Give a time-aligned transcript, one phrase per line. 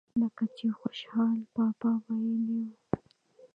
[0.19, 2.71] لکه چې خوشحال بابا وئيلي وو۔